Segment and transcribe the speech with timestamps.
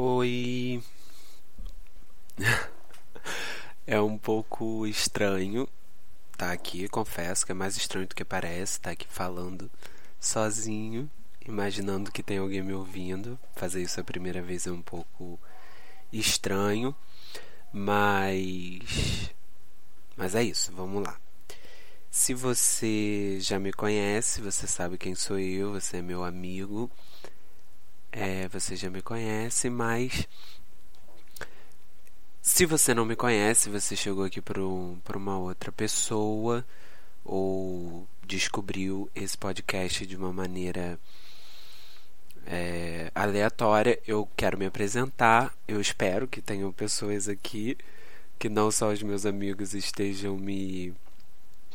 [0.00, 0.80] Oi.
[3.84, 5.68] É um pouco estranho
[6.32, 9.68] estar tá aqui, confesso que é mais estranho do que parece estar tá aqui falando
[10.20, 11.10] sozinho,
[11.44, 13.36] imaginando que tem alguém me ouvindo.
[13.56, 15.36] Fazer isso a primeira vez é um pouco
[16.12, 16.94] estranho,
[17.72, 19.32] mas
[20.16, 21.18] mas é isso, vamos lá.
[22.08, 26.88] Se você já me conhece, você sabe quem sou eu, você é meu amigo
[28.12, 30.26] é, você já me conhece, mas
[32.42, 36.64] se você não me conhece, você chegou aqui para uma outra pessoa
[37.24, 40.98] ou descobriu esse podcast de uma maneira
[42.46, 45.54] é, aleatória, eu quero me apresentar.
[45.66, 47.76] Eu espero que tenham pessoas aqui
[48.38, 50.94] que não só os meus amigos estejam me,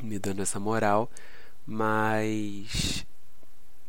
[0.01, 1.11] me dando essa moral,
[1.67, 3.05] mas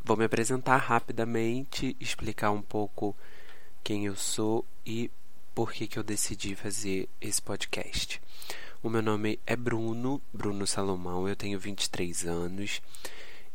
[0.07, 3.17] Vou me apresentar rapidamente, explicar um pouco
[3.83, 5.11] quem eu sou e
[5.55, 8.21] por que, que eu decidi fazer esse podcast.
[8.83, 12.83] O meu nome é Bruno, Bruno Salomão, eu tenho 23 anos.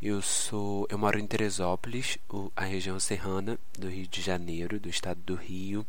[0.01, 2.17] Eu sou, eu moro em Teresópolis,
[2.55, 5.85] a região serrana do Rio de Janeiro, do estado do Rio.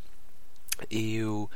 [0.90, 1.50] Eu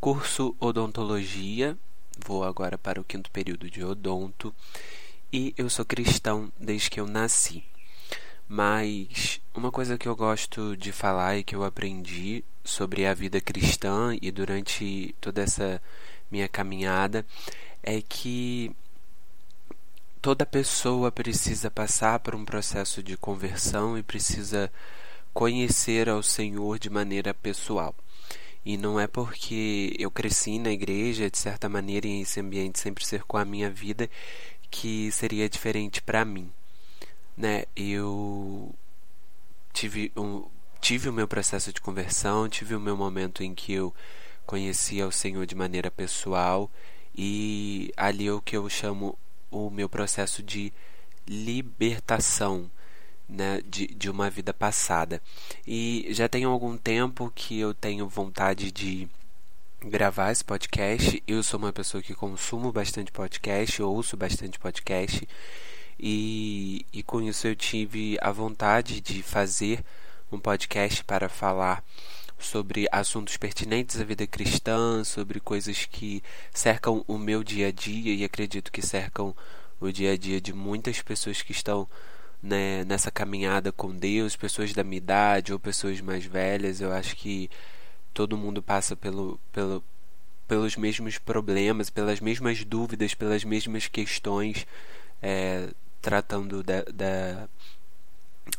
[0.00, 1.76] curso odontologia,
[2.24, 4.54] vou agora para o quinto período de odonto
[5.32, 7.64] e eu sou cristão desde que eu nasci.
[8.48, 13.40] Mas uma coisa que eu gosto de falar e que eu aprendi sobre a vida
[13.40, 15.80] cristã e durante toda essa
[16.30, 17.24] minha caminhada
[17.82, 18.74] é que
[20.20, 24.70] toda pessoa precisa passar por um processo de conversão e precisa
[25.32, 27.94] conhecer ao Senhor de maneira pessoal.
[28.64, 33.04] E não é porque eu cresci na igreja, de certa maneira, e esse ambiente sempre
[33.04, 34.08] cercou a minha vida,
[34.70, 36.50] que seria diferente para mim
[37.36, 38.74] né, eu
[39.72, 40.44] tive um,
[40.80, 43.94] tive o meu processo de conversão, tive o meu momento em que eu
[44.46, 46.70] conheci ao Senhor de maneira pessoal
[47.16, 49.18] e ali é o que eu chamo
[49.50, 50.72] o meu processo de
[51.26, 52.70] libertação
[53.28, 55.22] né, de, de uma vida passada.
[55.66, 59.08] E já tem algum tempo que eu tenho vontade de
[59.80, 61.22] gravar esse podcast.
[61.26, 65.26] Eu sou uma pessoa que consumo bastante podcast, ouço bastante podcast
[65.98, 69.84] e, e com isso eu tive a vontade de fazer
[70.30, 71.84] um podcast para falar
[72.38, 76.22] sobre assuntos pertinentes à vida cristã, sobre coisas que
[76.52, 79.34] cercam o meu dia a dia e acredito que cercam
[79.80, 81.88] o dia a dia de muitas pessoas que estão
[82.42, 86.80] né, nessa caminhada com Deus, pessoas da minha idade ou pessoas mais velhas.
[86.80, 87.50] Eu acho que
[88.12, 89.82] todo mundo passa pelo, pelo,
[90.46, 94.66] pelos mesmos problemas, pelas mesmas dúvidas, pelas mesmas questões.
[95.22, 95.68] É,
[96.04, 97.48] tratando da, da,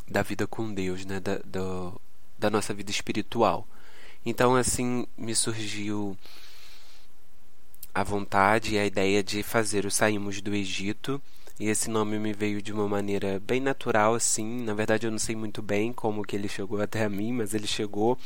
[0.07, 1.19] da vida com Deus, né?
[1.19, 2.01] Da, do,
[2.39, 3.67] da nossa vida espiritual.
[4.25, 6.17] Então, assim, me surgiu
[7.93, 11.21] a vontade e a ideia de fazer o Saímos do Egito.
[11.59, 14.63] E esse nome me veio de uma maneira bem natural, assim.
[14.63, 17.53] Na verdade, eu não sei muito bem como que ele chegou até a mim, mas
[17.53, 18.17] ele chegou.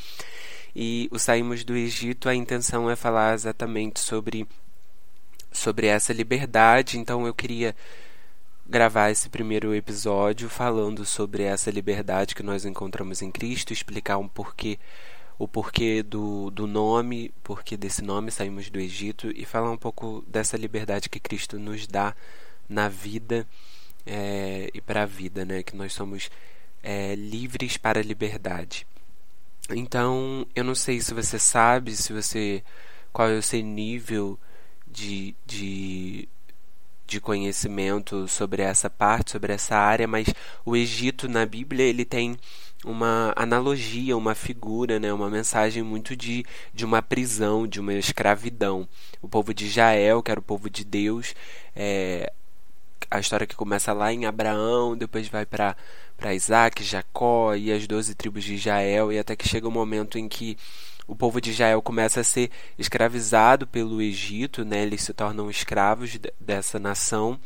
[0.73, 4.47] E o Saímos do Egito, a intenção é falar exatamente sobre,
[5.51, 6.97] sobre essa liberdade.
[6.97, 7.75] Então, eu queria
[8.69, 14.27] gravar esse primeiro episódio falando sobre essa liberdade que nós encontramos em Cristo, explicar um
[14.27, 14.77] porquê,
[15.39, 20.23] o porquê do, do nome, porquê desse nome saímos do Egito e falar um pouco
[20.27, 22.15] dessa liberdade que Cristo nos dá
[22.69, 23.47] na vida
[24.05, 25.63] é, e para a vida, né?
[25.63, 26.29] Que nós somos
[26.83, 28.85] é, livres para a liberdade.
[29.71, 32.63] Então, eu não sei se você sabe, se você
[33.11, 34.37] qual é o seu nível
[34.87, 36.29] de, de
[37.09, 40.27] de conhecimento sobre essa parte, sobre essa área, mas
[40.63, 42.37] o Egito na Bíblia ele tem
[42.85, 48.87] uma analogia, uma figura, né, uma mensagem muito de, de uma prisão, de uma escravidão.
[49.21, 51.35] O povo de Israel, que era o povo de Deus,
[51.75, 52.31] é,
[53.11, 55.75] a história que começa lá em Abraão, depois vai para
[56.33, 60.17] Isaac, Jacó e as doze tribos de Israel, e até que chega o um momento
[60.17, 60.57] em que
[61.09, 64.83] o povo de Israel começa a ser escravizado pelo Egito, né?
[64.83, 67.39] eles se tornam escravos dessa nação.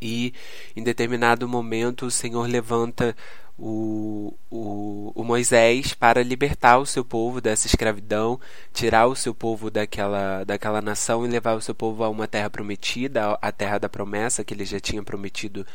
[0.00, 0.32] E
[0.74, 3.14] em determinado momento o Senhor levanta
[3.58, 8.40] o, o, o, Moisés para libertar o seu povo dessa escravidão,
[8.72, 12.48] tirar o seu povo daquela, daquela nação e levar o seu povo a uma terra
[12.48, 15.66] prometida, a terra da promessa que ele já tinha prometido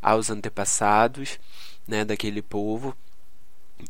[0.00, 1.38] aos antepassados
[1.86, 2.96] né, daquele povo.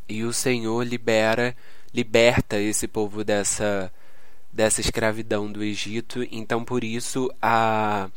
[0.08, 1.56] E o Senhor libera
[1.98, 3.92] liberta esse povo dessa
[4.52, 6.26] dessa escravidão do Egito.
[6.32, 8.08] Então, por isso, a,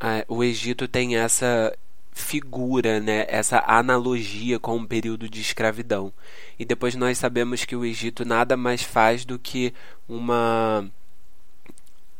[0.00, 1.76] a, o Egito tem essa
[2.10, 6.12] figura, né, essa analogia com um período de escravidão.
[6.58, 9.72] E depois nós sabemos que o Egito nada mais faz do que
[10.08, 10.90] uma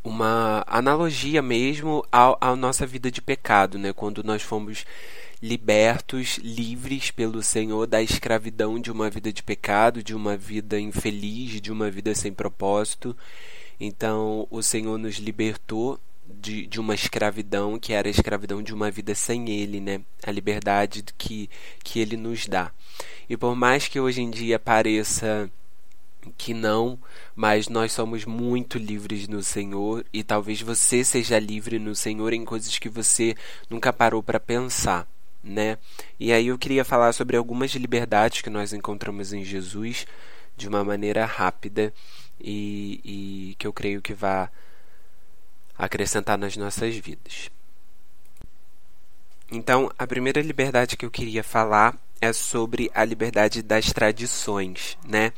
[0.04, 3.92] uma analogia mesmo à, nossa vida de pecado, né?
[3.92, 4.86] Quando nós fomos
[5.40, 11.60] libertos, livres pelo Senhor da escravidão de uma vida de pecado, de uma vida infeliz,
[11.60, 13.16] de uma vida sem propósito.
[13.80, 18.90] Então, o Senhor nos libertou de, de uma escravidão que era a escravidão de uma
[18.90, 20.00] vida sem Ele, né?
[20.26, 21.48] A liberdade que,
[21.82, 22.72] que Ele nos dá.
[23.28, 25.50] E por mais que hoje em dia pareça
[26.36, 26.98] que não,
[27.34, 32.44] mas nós somos muito livres no Senhor e talvez você seja livre no Senhor em
[32.44, 33.34] coisas que você
[33.70, 35.08] nunca parou para pensar,
[35.48, 35.78] né?
[36.20, 40.06] E aí eu queria falar sobre algumas liberdades que nós encontramos em Jesus
[40.56, 41.92] de uma maneira rápida
[42.40, 44.48] e, e que eu creio que vai
[45.76, 47.50] acrescentar nas nossas vidas.
[49.50, 55.32] Então, a primeira liberdade que eu queria falar é sobre a liberdade das tradições, né?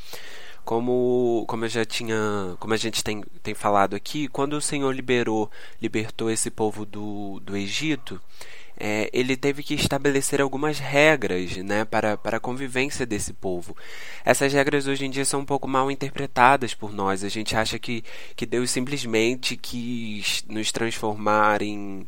[0.64, 4.90] Como, como eu já tinha, como a gente tem, tem falado aqui, quando o Senhor
[4.92, 8.20] liberou, libertou esse povo do, do Egito,
[8.80, 13.76] é, ele teve que estabelecer algumas regras né, para, para a convivência desse povo.
[14.24, 17.22] Essas regras hoje em dia são um pouco mal interpretadas por nós.
[17.22, 18.02] A gente acha que,
[18.34, 22.06] que Deus simplesmente quis nos transformar em,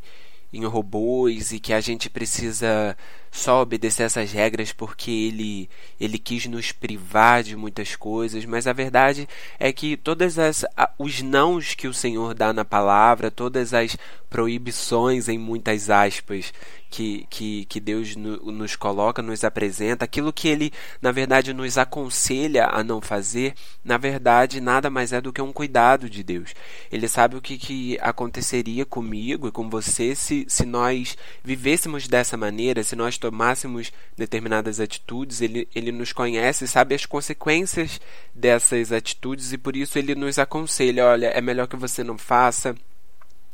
[0.52, 2.96] em robôs e que a gente precisa
[3.30, 8.72] só obedecer essas regras porque ele ele quis nos privar de muitas coisas, mas a
[8.72, 9.26] verdade
[9.58, 10.64] é que todas as
[10.98, 13.96] os nãos que o Senhor dá na palavra, todas as
[14.28, 16.52] proibições em muitas aspas
[16.92, 21.78] que, que, que Deus no, nos coloca, nos apresenta, aquilo que Ele, na verdade, nos
[21.78, 26.54] aconselha a não fazer, na verdade, nada mais é do que um cuidado de Deus.
[26.90, 32.36] Ele sabe o que, que aconteceria comigo e com você se, se nós vivêssemos dessa
[32.36, 35.40] maneira, se nós tomássemos determinadas atitudes.
[35.40, 38.02] Ele, ele nos conhece, sabe as consequências
[38.34, 42.76] dessas atitudes e por isso ele nos aconselha: olha, é melhor que você não faça.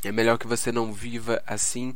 [0.05, 1.94] É melhor que você não viva assim.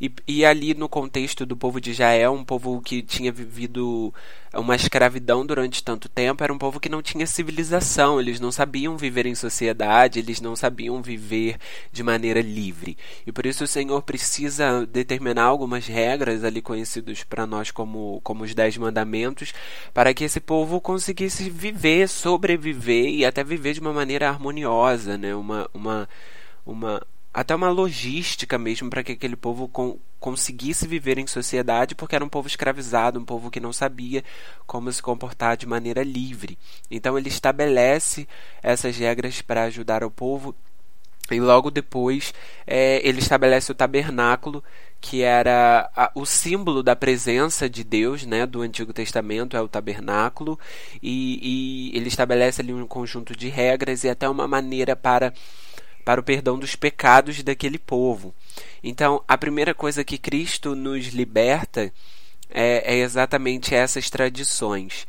[0.00, 4.12] E, e ali no contexto do povo de Israel, um povo que tinha vivido
[4.52, 8.96] uma escravidão durante tanto tempo, era um povo que não tinha civilização, eles não sabiam
[8.96, 11.56] viver em sociedade, eles não sabiam viver
[11.92, 12.96] de maneira livre.
[13.26, 18.44] E por isso o Senhor precisa determinar algumas regras ali conhecidas para nós como, como
[18.44, 19.52] os Dez Mandamentos,
[19.92, 25.34] para que esse povo conseguisse viver, sobreviver e até viver de uma maneira harmoniosa, né?
[25.34, 26.08] uma, uma,
[26.64, 27.02] uma
[27.34, 32.24] até uma logística mesmo para que aquele povo com, conseguisse viver em sociedade, porque era
[32.24, 34.22] um povo escravizado, um povo que não sabia
[34.68, 36.56] como se comportar de maneira livre.
[36.88, 38.28] Então ele estabelece
[38.62, 40.54] essas regras para ajudar o povo.
[41.30, 42.32] E logo depois
[42.66, 44.62] é, ele estabelece o tabernáculo,
[45.00, 49.68] que era a, o símbolo da presença de Deus, né, do Antigo Testamento, é o
[49.68, 50.58] tabernáculo,
[51.02, 55.32] e, e ele estabelece ali um conjunto de regras e até uma maneira para
[56.04, 58.34] para o perdão dos pecados daquele povo.
[58.82, 61.92] Então, a primeira coisa que Cristo nos liberta
[62.50, 65.06] é, é exatamente essas tradições.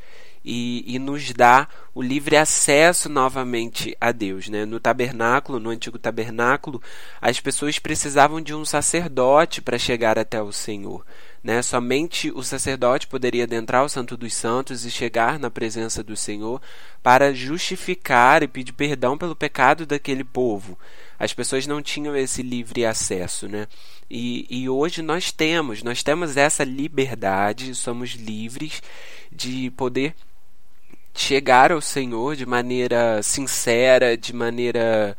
[0.48, 4.48] E, e, nos dá o livre acesso novamente a Deus.
[4.48, 4.64] Né?
[4.64, 6.80] No tabernáculo, no antigo tabernáculo,
[7.20, 11.04] as pessoas precisavam de um sacerdote para chegar até o Senhor.
[11.46, 11.62] Né?
[11.62, 16.60] Somente o sacerdote poderia adentrar ao Santo dos Santos e chegar na presença do Senhor
[17.04, 20.76] para justificar e pedir perdão pelo pecado daquele povo.
[21.20, 23.68] As pessoas não tinham esse livre acesso, né?
[24.10, 28.82] E, e hoje nós temos, nós temos essa liberdade, somos livres
[29.32, 30.16] de poder
[31.14, 35.16] chegar ao Senhor de maneira sincera, de maneira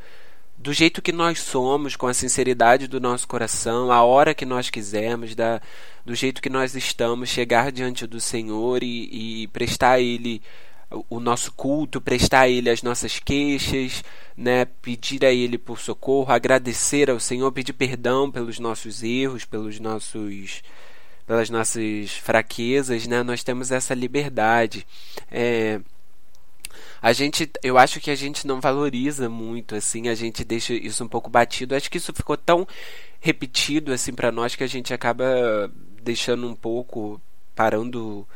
[0.59, 4.71] do jeito que nós somos, com a sinceridade do nosso coração, a hora que nós
[4.71, 5.61] quisermos, da,
[6.07, 10.41] do jeito que nós estamos, chegar diante do Senhor e, e prestar a Ele
[11.11, 14.05] o nosso culto, prestar a Ele as nossas queixas,
[14.37, 19.81] né, pedir a Ele por socorro, agradecer ao Senhor, pedir perdão pelos nossos erros, pelos
[19.81, 20.63] nossos
[21.27, 24.87] pelas nossas fraquezas, né, nós temos essa liberdade.
[25.29, 25.81] É,
[27.01, 31.05] a gente, eu acho que a gente não valoriza muito, assim, a gente deixa isso
[31.05, 31.75] um pouco batido.
[31.75, 32.67] Acho que isso ficou tão
[33.21, 35.25] repetido, assim, para nós que a gente acaba
[36.03, 37.21] deixando um pouco,
[37.55, 38.27] parando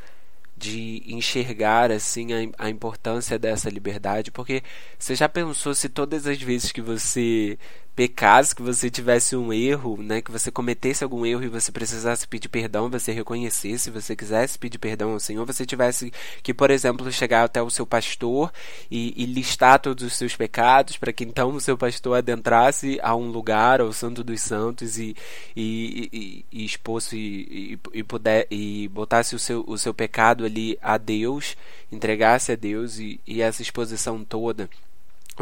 [0.61, 4.63] de enxergar assim a, a, importância dessa liberdade, porque
[4.99, 7.59] você já pensou se todas as vezes que você
[7.95, 12.27] pecasse, que você tivesse um erro, né, que você cometesse algum erro e você precisasse
[12.27, 17.11] pedir perdão, você reconhecesse, você quisesse pedir perdão ao Senhor, você tivesse que, por exemplo,
[17.13, 18.53] chegar até o seu pastor
[18.91, 23.15] e, e listar todos os seus pecados, para que então o seu pastor adentrasse a
[23.15, 25.17] um lugar, ao Santo dos Santos, e,
[25.57, 30.79] e, e, e expôsse e, e, puder, e botasse o seu, o seu pecado ali
[30.81, 31.57] a Deus,
[31.93, 34.69] entregasse a Deus e, e essa exposição toda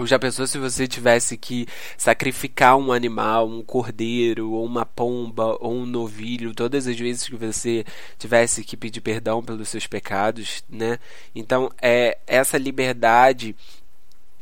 [0.07, 5.75] já pensou se você tivesse que sacrificar um animal, um cordeiro, ou uma pomba, ou
[5.75, 7.85] um novilho, todas as vezes que você
[8.19, 10.99] tivesse que pedir perdão pelos seus pecados, né?
[11.35, 13.55] Então, é essa liberdade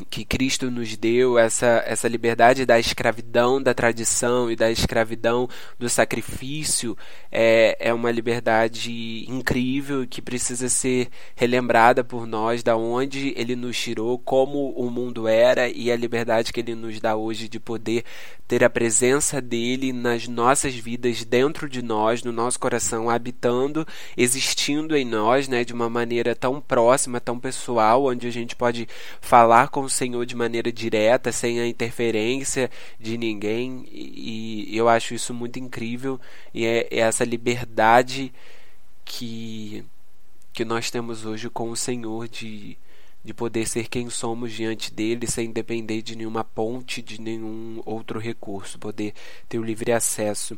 [0.04, 5.48] que Cristo nos deu, essa, essa liberdade da escravidão da tradição e da escravidão
[5.78, 6.96] do sacrifício,
[7.32, 13.78] é, é uma liberdade incrível que precisa ser relembrada por nós, da onde Ele nos
[13.78, 18.04] tirou, como o mundo era e a liberdade que Ele nos dá hoje de poder
[18.46, 23.86] ter a presença dele nas nossas vidas, dentro de nós, no nosso coração, habitando,
[24.16, 28.86] existindo em nós, né, de uma maneira tão próxima, tão pessoal, onde a gente pode
[29.20, 33.86] falar com o Senhor de maneira direta, sem a interferência de ninguém.
[33.90, 36.20] E, eu acho isso muito incrível
[36.52, 38.32] e é, é essa liberdade
[39.04, 39.84] que
[40.52, 42.78] que nós temos hoje com o Senhor de
[43.26, 48.20] de poder ser quem somos diante dele sem depender de nenhuma ponte, de nenhum outro
[48.20, 49.12] recurso, poder
[49.48, 50.56] ter o livre acesso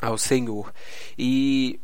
[0.00, 0.72] ao Senhor.
[1.18, 1.80] E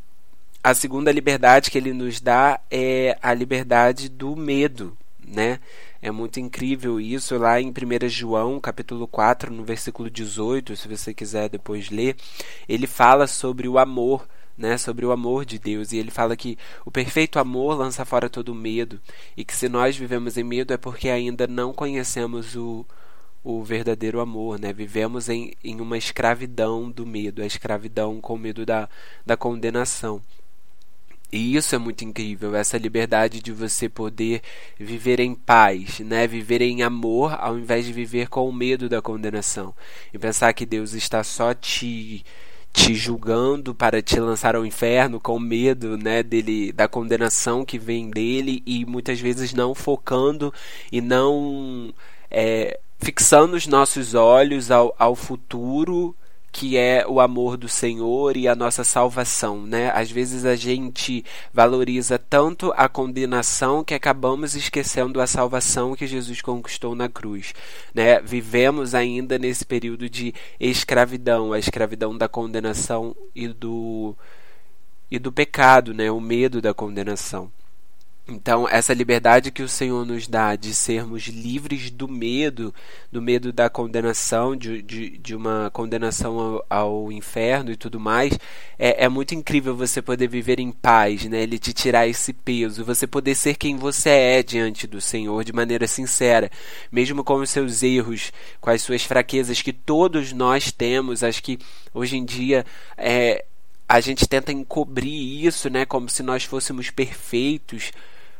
[0.63, 4.97] a segunda liberdade que ele nos dá é a liberdade do medo,
[5.27, 5.61] né?
[6.07, 11.13] É muito incrível isso lá em 1 João, capítulo 4, no versículo 18, se você
[11.13, 12.15] quiser depois ler,
[12.69, 14.25] ele fala sobre o amor
[14.57, 15.91] né, sobre o amor de Deus.
[15.91, 19.01] E ele fala que o perfeito amor lança fora todo medo,
[19.37, 22.87] e que se nós vivemos em medo é porque ainda não conhecemos o,
[23.43, 24.73] o verdadeiro amor, né?
[24.73, 28.89] Vivemos em, em uma escravidão do medo, a escravidão com medo da,
[29.27, 30.23] da condenação.
[31.33, 34.43] E isso é muito incrível, essa liberdade de você poder
[34.79, 36.27] viver em paz, né?
[36.27, 39.75] Viver em amor ao invés de viver com o medo da condenação.
[40.15, 42.25] E pensar que Deus está só te
[42.77, 48.11] te julgando para te lançar ao inferno com medo, né, dele da condenação que vem
[48.11, 50.53] dele e muitas vezes não focando
[50.93, 51.91] e não
[52.31, 56.15] é, fixando os nossos olhos ao, ao futuro
[56.57, 59.91] que é o amor do Senhor e a nossa salvação, né?
[59.95, 61.23] Às vezes a gente
[61.53, 67.53] valoriza tanto a condenação que acabamos esquecendo a salvação que Jesus conquistou na cruz,
[67.95, 68.23] né?
[68.23, 74.17] Vivemos ainda nesse período de escravidão, a escravidão da condenação e do
[75.11, 76.11] e do pecado, né?
[76.11, 77.53] O medo da condenação.
[78.29, 82.75] Então, essa liberdade que o Senhor nos dá de sermos livres do medo,
[83.11, 88.37] do medo da condenação, de, de, de uma condenação ao, ao, inferno e tudo mais,
[88.77, 91.41] é, é, muito incrível você poder viver em paz, né?
[91.41, 95.53] Ele te tirar esse peso, você poder ser quem você é diante do Senhor de
[95.53, 96.51] maneira sincera,
[96.91, 101.23] mesmo com os seus erros, com as suas fraquezas que todos nós temos.
[101.23, 101.61] Acho que
[101.95, 102.67] hoje em dia
[102.99, 103.45] é,
[103.89, 105.87] a gente tenta encobrir isso, né?
[105.87, 107.93] Como se nós fôssemos perfeitos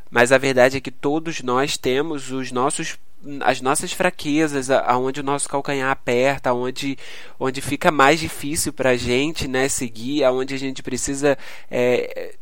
[0.09, 2.97] mas a verdade é que todos nós temos os nossos
[3.41, 6.97] as nossas fraquezas, aonde o nosso calcanhar aperta, aonde
[7.39, 11.35] onde fica mais difícil para a gente né, seguir, aonde a gente precisa
[11.69, 12.35] é,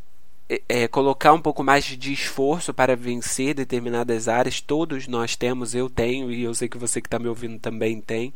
[0.47, 4.61] é, é, colocar um pouco mais de esforço para vencer determinadas áreas.
[4.61, 7.99] Todos nós temos, eu tenho, e eu sei que você que está me ouvindo também
[7.99, 8.33] tem.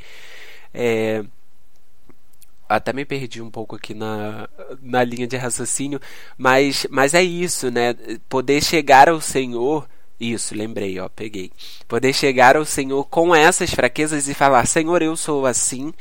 [0.73, 1.23] É,
[2.69, 4.47] até me perdi um pouco aqui na,
[4.79, 5.99] na linha de raciocínio,
[6.37, 7.95] mas, mas é isso, né?
[8.29, 9.89] Poder chegar ao Senhor.
[10.19, 11.51] Isso, lembrei, ó, peguei.
[11.87, 15.93] Poder chegar ao Senhor com essas fraquezas e falar: Senhor, eu sou assim,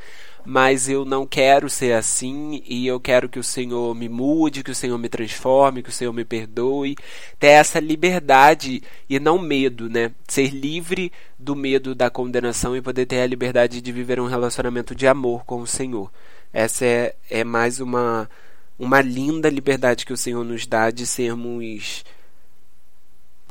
[0.44, 4.70] mas eu não quero ser assim e eu quero que o Senhor me mude, que
[4.70, 6.96] o Senhor me transforme, que o Senhor me perdoe.
[7.38, 10.10] Ter essa liberdade e não medo, né?
[10.26, 14.94] Ser livre do medo da condenação e poder ter a liberdade de viver um relacionamento
[14.94, 16.10] de amor com o Senhor.
[16.52, 18.28] Essa é, é mais uma,
[18.78, 22.04] uma linda liberdade que o Senhor nos dá de sermos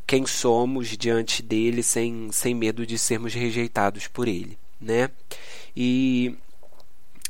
[0.08, 5.10] quem somos diante dele sem, sem medo de sermos rejeitados por ele, né?
[5.76, 6.34] E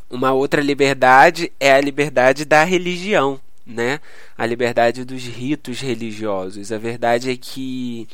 [0.09, 3.99] uma outra liberdade é a liberdade da religião, né?
[4.37, 6.71] A liberdade dos ritos religiosos.
[6.71, 8.07] A verdade é que,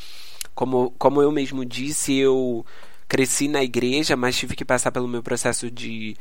[0.55, 2.65] como, como eu mesmo disse, eu
[3.07, 6.15] cresci na igreja, mas tive que passar pelo meu processo de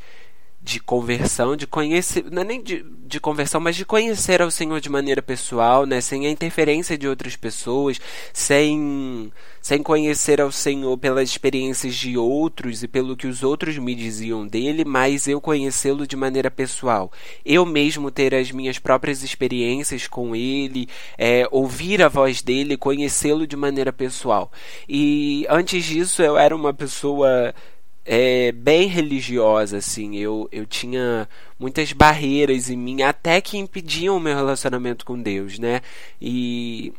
[0.63, 4.79] de conversão, de conhecer, não é nem de, de conversão, mas de conhecer ao Senhor
[4.79, 7.99] de maneira pessoal, né, sem a interferência de outras pessoas,
[8.31, 13.95] sem sem conhecer ao Senhor pelas experiências de outros e pelo que os outros me
[13.95, 17.09] diziam dele, mas eu conhecê-lo de maneira pessoal.
[17.45, 23.47] Eu mesmo ter as minhas próprias experiências com ele, é, ouvir a voz dele, conhecê-lo
[23.47, 24.51] de maneira pessoal.
[24.87, 27.53] E antes disso eu era uma pessoa
[28.05, 30.17] é, bem religiosa, assim.
[30.17, 31.27] Eu, eu tinha
[31.59, 35.81] muitas barreiras em mim, até que impediam o meu relacionamento com Deus, né?
[36.21, 36.93] E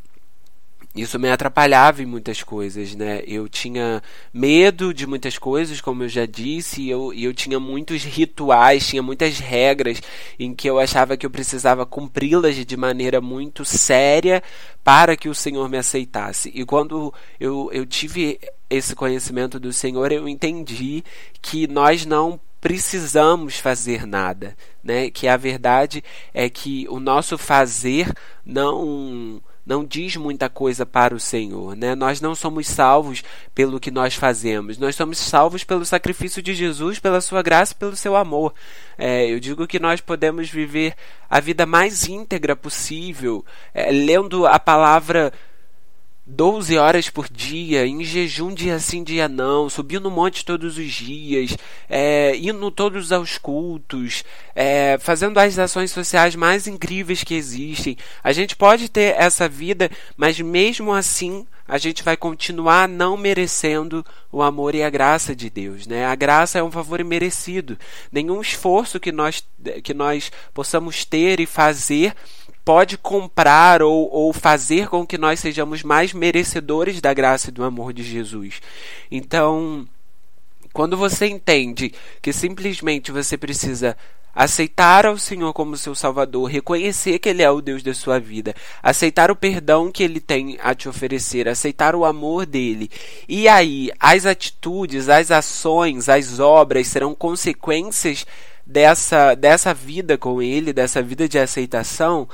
[0.95, 3.21] isso me atrapalhava em muitas coisas, né?
[3.27, 4.01] Eu tinha
[4.33, 9.03] medo de muitas coisas, como eu já disse, e eu, eu tinha muitos rituais, tinha
[9.03, 10.01] muitas regras
[10.39, 14.41] em que eu achava que eu precisava cumpri-las de maneira muito séria
[14.85, 16.53] para que o Senhor me aceitasse.
[16.55, 18.39] E quando eu, eu tive
[18.71, 21.03] esse conhecimento do Senhor, eu entendi
[21.43, 25.11] que nós não precisamos fazer nada, né?
[25.11, 28.13] Que a verdade é que o nosso fazer
[28.47, 31.95] não não diz muita coisa para o Senhor, né?
[31.95, 33.23] Nós não somos salvos
[33.55, 37.97] pelo que nós fazemos, nós somos salvos pelo sacrifício de Jesus, pela sua graça, pelo
[37.97, 38.53] seu amor.
[38.99, 40.95] É, eu digo que nós podemos viver
[41.31, 45.33] a vida mais íntegra possível, é, lendo a palavra
[46.27, 50.91] 12 horas por dia, em jejum dia sim, dia não, subindo no monte todos os
[50.91, 51.55] dias,
[51.89, 57.99] é, indo todos aos cultos, é, fazendo as ações sociais mais incríveis que existem.
[58.23, 64.05] A gente pode ter essa vida, mas mesmo assim a gente vai continuar não merecendo
[64.31, 65.87] o amor e a graça de Deus.
[65.87, 66.05] Né?
[66.05, 67.79] A graça é um favor imerecido.
[68.13, 69.43] Nenhum esforço que nós,
[69.83, 72.15] que nós possamos ter e fazer
[72.65, 77.63] pode comprar ou, ou fazer com que nós sejamos mais merecedores da graça e do
[77.63, 78.61] amor de Jesus.
[79.11, 79.87] Então,
[80.73, 81.93] quando você entende
[82.23, 83.97] que simplesmente você precisa
[84.35, 88.55] aceitar ao Senhor como seu Salvador, reconhecer que Ele é o Deus da sua vida,
[88.83, 92.91] aceitar o perdão que Ele tem a te oferecer, aceitar o amor dele,
[93.29, 98.27] e aí as atitudes, as ações, as obras serão consequências
[98.67, 102.29] dessa, dessa vida com Ele, dessa vida de aceitação,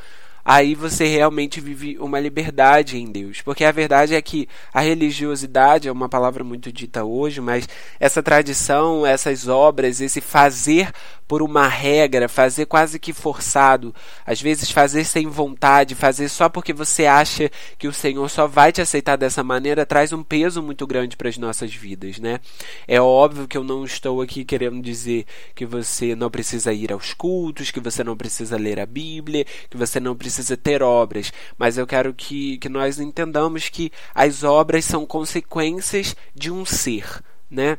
[0.51, 3.41] aí você realmente vive uma liberdade em Deus.
[3.41, 7.69] Porque a verdade é que a religiosidade é uma palavra muito dita hoje, mas
[8.01, 10.91] essa tradição, essas obras, esse fazer
[11.29, 13.95] por uma regra, fazer quase que forçado,
[14.27, 18.73] às vezes fazer sem vontade, fazer só porque você acha que o Senhor só vai
[18.73, 22.41] te aceitar dessa maneira, traz um peso muito grande para as nossas vidas, né?
[22.89, 27.15] É óbvio que eu não estou aqui querendo dizer que você não precisa ir aos
[27.15, 31.79] cultos, que você não precisa ler a Bíblia, que você não precisa ter obras, mas
[31.79, 37.79] eu quero que, que nós entendamos que as obras são consequências de um ser, né?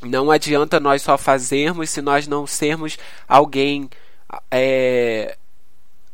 [0.00, 2.96] Não adianta nós só fazermos se nós não sermos
[3.26, 3.90] alguém
[4.50, 5.36] é,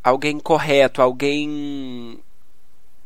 [0.02, 2.18] alguém correto, alguém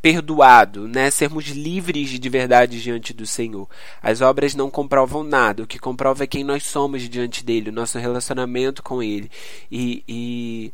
[0.00, 1.10] perdoado, né?
[1.10, 3.68] Sermos livres de verdade diante do Senhor.
[4.02, 5.62] As obras não comprovam nada.
[5.62, 9.30] O que comprova é quem nós somos diante dele, o nosso relacionamento com ele
[9.70, 10.72] e, e,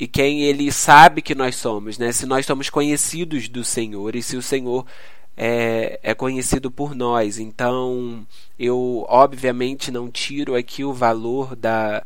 [0.00, 2.10] e quem ele sabe que nós somos, né?
[2.10, 4.86] Se nós somos conhecidos do Senhor e se o Senhor
[5.36, 7.38] é, é conhecido por nós.
[7.38, 8.26] Então,
[8.58, 12.02] eu obviamente não tiro aqui o valor da,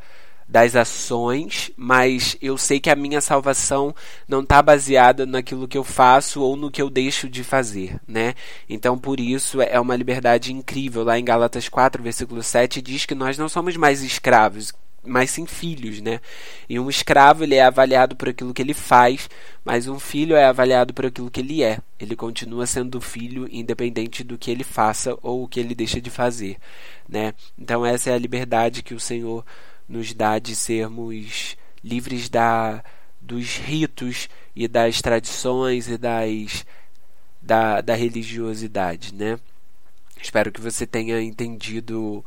[0.48, 3.94] das ações, mas eu sei que a minha salvação
[4.26, 8.34] não está baseada naquilo que eu faço ou no que eu deixo de fazer, né?
[8.68, 11.04] Então, por isso, é uma liberdade incrível.
[11.04, 14.72] Lá em Gálatas 4, versículo 7, diz que nós não somos mais escravos,
[15.06, 16.20] mas sim filhos, né?
[16.68, 19.28] E um escravo ele é avaliado por aquilo que ele faz,
[19.64, 21.78] mas um filho é avaliado por aquilo que ele é.
[21.98, 26.10] Ele continua sendo filho independente do que ele faça ou o que ele deixa de
[26.10, 26.56] fazer,
[27.08, 27.34] né?
[27.58, 29.44] Então essa é a liberdade que o Senhor
[29.88, 32.82] nos dá de sermos livres da
[33.20, 36.66] dos ritos e das tradições e das
[37.40, 39.38] da, da religiosidade, né?
[40.20, 42.24] Espero que você tenha entendido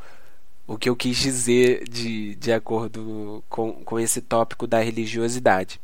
[0.68, 5.80] o que eu quis dizer de, de acordo com, com esse tópico da religiosidade.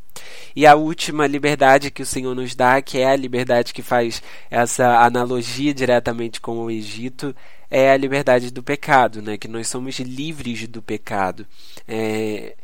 [0.55, 4.21] E a última liberdade que o Senhor nos dá, que é a liberdade que faz
[4.51, 7.35] essa analogia diretamente com o Egito,
[7.71, 9.37] é a liberdade do pecado, né?
[9.37, 11.47] que nós somos livres do pecado.
[11.87, 12.55] É...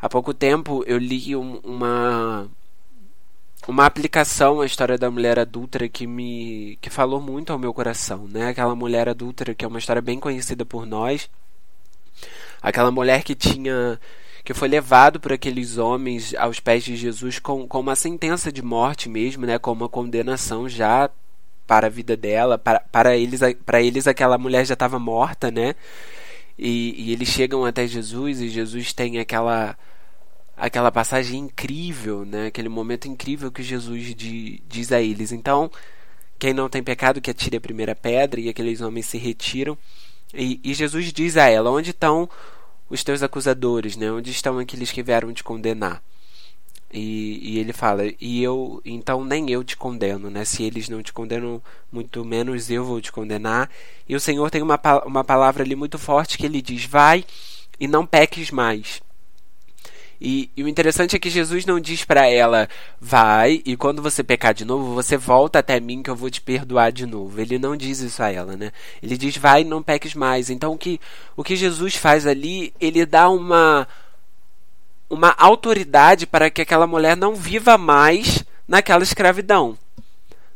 [0.00, 2.48] Há pouco tempo eu li um, uma,
[3.68, 8.26] uma aplicação à história da mulher adúltera que me que falou muito ao meu coração,
[8.26, 8.48] né?
[8.48, 11.30] Aquela mulher adúltera que é uma história bem conhecida por nós.
[12.62, 14.00] Aquela mulher que tinha
[14.44, 18.62] que foi levado por aqueles homens aos pés de Jesus com, com uma sentença de
[18.62, 19.58] morte mesmo, né?
[19.58, 21.10] Com uma condenação já
[21.66, 25.74] para a vida dela, para, para eles para eles aquela mulher já estava morta, né?
[26.58, 29.76] e, e eles chegam até Jesus e Jesus tem aquela
[30.58, 32.46] aquela passagem incrível, né?
[32.46, 35.32] Aquele momento incrível que Jesus de, diz a eles.
[35.32, 35.70] Então,
[36.38, 39.76] quem não tem pecado que atire a primeira pedra e aqueles homens se retiram.
[40.34, 42.28] E, e Jesus diz a ela: Onde estão
[42.90, 44.10] os teus acusadores, né?
[44.10, 46.02] Onde estão aqueles que vieram te condenar?
[46.92, 50.44] E, e, ele fala: E eu, então nem eu te condeno, né?
[50.44, 53.70] Se eles não te condenam, muito menos eu vou te condenar.
[54.08, 57.24] E o Senhor tem uma, uma palavra ali muito forte que ele diz: Vai
[57.78, 59.02] e não peques mais.
[60.20, 62.68] E, e, o interessante é que Jesus não diz para ela,
[63.00, 66.40] vai, e quando você pecar de novo, você volta até mim que eu vou te
[66.40, 67.40] perdoar de novo.
[67.40, 68.72] Ele não diz isso a ela, né?
[69.00, 70.50] Ele diz, vai e não peques mais.
[70.50, 71.00] Então o que,
[71.36, 73.86] o que Jesus faz ali, ele dá uma,
[75.08, 79.78] uma autoridade para que aquela mulher não viva mais naquela escravidão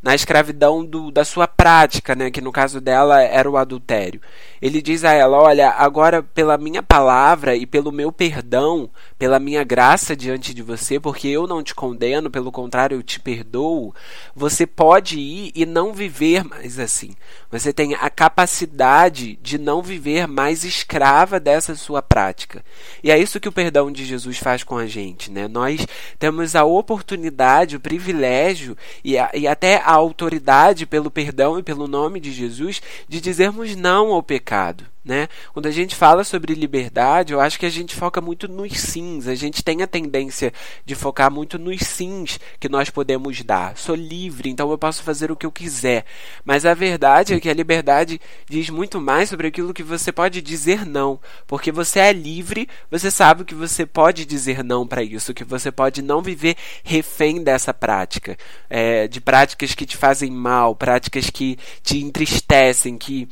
[0.03, 4.21] na escravidão do, da sua prática, né, que no caso dela era o adultério.
[4.61, 8.91] Ele diz a ela: Olha, agora pela minha palavra e pelo meu perdão,
[9.23, 13.21] pela minha graça diante de você, porque eu não te condeno, pelo contrário, eu te
[13.21, 13.95] perdoo,
[14.35, 17.13] você pode ir e não viver mais assim.
[17.49, 22.65] Você tem a capacidade de não viver mais escrava dessa sua prática.
[23.01, 25.47] E é isso que o perdão de Jesus faz com a gente, né?
[25.47, 25.87] Nós
[26.19, 31.87] temos a oportunidade, o privilégio e, a, e até a autoridade pelo perdão e pelo
[31.87, 34.92] nome de Jesus de dizermos não ao pecado.
[35.05, 35.29] Né?
[35.53, 39.27] Quando a gente fala sobre liberdade, eu acho que a gente foca muito nos sims.
[39.27, 40.53] A gente tem a tendência
[40.85, 43.77] de focar muito nos sims que nós podemos dar.
[43.77, 46.05] Sou livre, então eu posso fazer o que eu quiser.
[46.45, 50.41] Mas a verdade é que a liberdade diz muito mais sobre aquilo que você pode
[50.41, 51.19] dizer não.
[51.49, 55.73] Porque você é livre, você sabe que você pode dizer não para isso, que você
[55.73, 58.37] pode não viver refém dessa prática,
[58.71, 63.29] é, de práticas que te fazem mal, práticas que te entristecem, que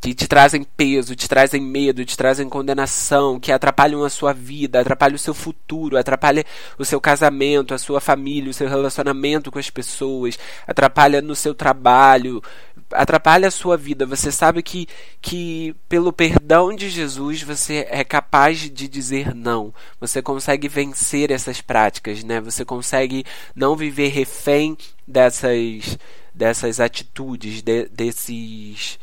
[0.00, 4.80] que te trazem peso, te trazem medo, te trazem condenação, que atrapalham a sua vida,
[4.80, 6.44] atrapalham o seu futuro, atrapalham
[6.78, 11.54] o seu casamento, a sua família, o seu relacionamento com as pessoas, atrapalha no seu
[11.54, 12.42] trabalho,
[12.90, 14.06] atrapalha a sua vida.
[14.06, 14.86] Você sabe que,
[15.20, 19.72] que pelo perdão de Jesus você é capaz de dizer não.
[20.00, 22.40] Você consegue vencer essas práticas, né?
[22.40, 23.24] Você consegue
[23.54, 25.98] não viver refém dessas
[26.34, 28.96] dessas atitudes, de, desses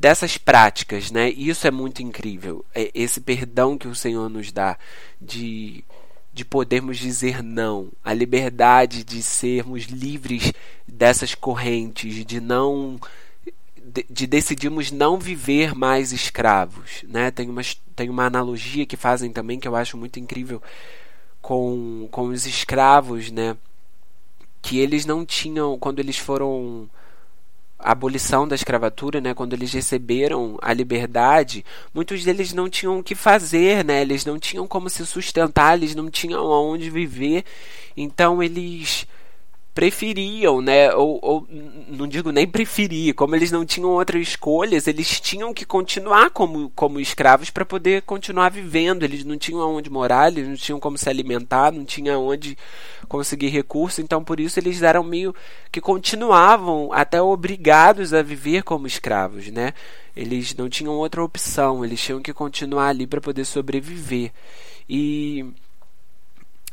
[0.00, 1.28] dessas práticas, né?
[1.28, 2.64] Isso é muito incrível.
[2.74, 4.78] É esse perdão que o Senhor nos dá
[5.20, 5.84] de
[6.32, 10.52] de podermos dizer não, a liberdade de sermos livres
[10.86, 12.98] dessas correntes, de não
[13.76, 17.30] de, de decidirmos não viver mais escravos, né?
[17.30, 17.62] Tem uma
[17.94, 20.62] tem uma analogia que fazem também que eu acho muito incrível
[21.42, 23.56] com com os escravos, né?
[24.62, 26.88] Que eles não tinham quando eles foram
[27.82, 31.64] abolição da escravatura, né, quando eles receberam a liberdade,
[31.94, 35.94] muitos deles não tinham o que fazer, né, eles não tinham como se sustentar, eles
[35.94, 37.44] não tinham aonde viver,
[37.96, 39.06] então eles
[39.74, 40.92] preferiam, né?
[40.94, 41.48] Ou, ou,
[41.88, 46.70] não digo nem preferir, como eles não tinham outras escolhas, eles tinham que continuar como,
[46.70, 49.04] como escravos para poder continuar vivendo.
[49.04, 52.58] Eles não tinham aonde morar, eles não tinham como se alimentar, não tinham onde
[53.08, 55.34] conseguir recurso, então por isso eles eram meio
[55.70, 59.72] que continuavam até obrigados a viver como escravos, né?
[60.16, 64.32] Eles não tinham outra opção, eles tinham que continuar ali para poder sobreviver.
[64.88, 65.46] E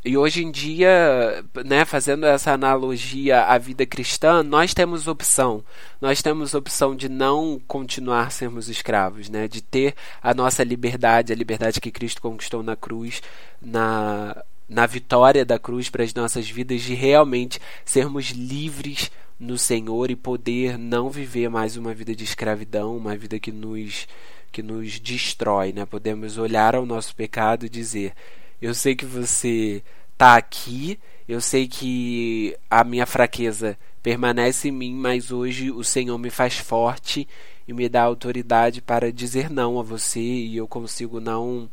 [0.06, 5.64] e hoje em dia, né, fazendo essa analogia à vida cristã, nós temos opção.
[6.00, 11.36] Nós temos opção de não continuar sermos escravos, né, de ter a nossa liberdade, a
[11.36, 13.22] liberdade que Cristo conquistou na cruz,
[13.62, 20.10] na, na vitória da cruz para as nossas vidas, de realmente sermos livres no Senhor
[20.10, 24.08] e poder não viver mais uma vida de escravidão, uma vida que nos
[24.50, 25.86] que nos destrói, né?
[25.86, 28.14] Podemos olhar ao nosso pecado e dizer:
[28.62, 34.94] eu sei que você está aqui, eu sei que a minha fraqueza permanece em mim,
[34.96, 37.28] mas hoje o Senhor me faz forte
[37.68, 41.70] e me dá autoridade para dizer não a você e eu consigo não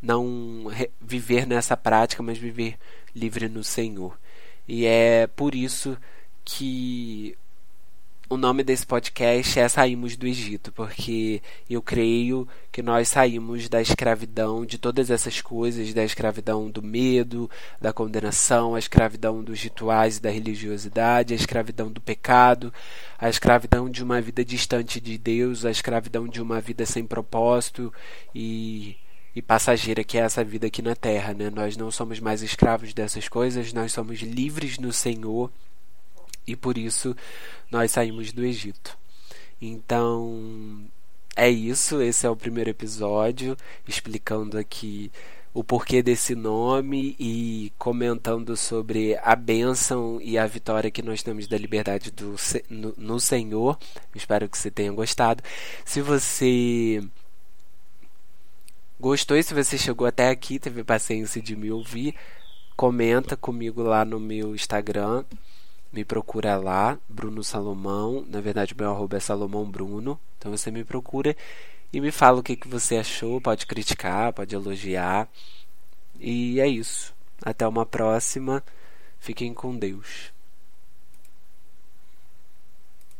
[0.00, 0.66] não
[1.00, 2.78] viver nessa prática, mas viver
[3.14, 4.16] livre no Senhor.
[4.68, 5.96] E é por isso
[6.44, 7.36] que
[8.28, 13.80] o nome desse podcast é Saímos do Egito, porque eu creio que nós saímos da
[13.80, 17.48] escravidão de todas essas coisas, da escravidão do medo,
[17.80, 22.74] da condenação, a escravidão dos rituais e da religiosidade, a escravidão do pecado,
[23.16, 27.92] a escravidão de uma vida distante de Deus, a escravidão de uma vida sem propósito
[28.34, 28.96] e
[29.34, 31.50] e passageira que é essa vida aqui na terra, né?
[31.50, 35.50] Nós não somos mais escravos dessas coisas, nós somos livres no Senhor
[36.46, 37.16] e por isso
[37.70, 38.96] nós saímos do Egito.
[39.60, 40.84] Então,
[41.34, 43.56] é isso, esse é o primeiro episódio
[43.86, 45.10] explicando aqui
[45.56, 51.46] o porquê desse nome e comentando sobre a bênção e a vitória que nós temos
[51.46, 52.36] da liberdade do,
[52.68, 53.78] no, no Senhor.
[54.14, 55.42] Espero que você tenha gostado.
[55.82, 57.02] Se você
[59.00, 62.14] gostou e se você chegou até aqui, teve paciência de me ouvir,
[62.76, 65.24] comenta comigo lá no meu Instagram.
[65.96, 68.22] Me procura lá, Bruno Salomão.
[68.28, 70.20] Na verdade, meu arroba é Salomão Bruno.
[70.36, 71.34] Então você me procura
[71.90, 73.40] e me fala o que, que você achou.
[73.40, 75.26] Pode criticar, pode elogiar.
[76.20, 77.14] E é isso.
[77.42, 78.62] Até uma próxima.
[79.18, 80.35] Fiquem com Deus.